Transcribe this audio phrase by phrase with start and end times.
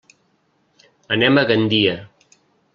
[1.17, 1.95] Anem a Gandia.